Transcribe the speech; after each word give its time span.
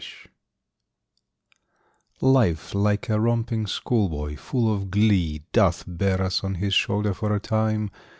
LIFE 2.21 2.21
Life, 2.21 2.73
like 2.73 3.07
a 3.09 3.19
romping 3.19 3.67
schoolboy, 3.67 4.35
full 4.35 4.73
of 4.73 4.89
glee, 4.89 5.43
Doth 5.51 5.83
bear 5.85 6.23
us 6.23 6.43
on 6.43 6.55
his 6.55 6.73
shoulder 6.73 7.13
for 7.13 7.35
a 7.35 7.39
time. 7.39 7.91